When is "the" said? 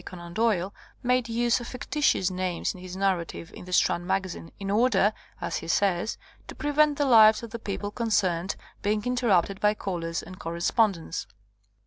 3.65-3.71, 6.97-7.05, 7.51-7.59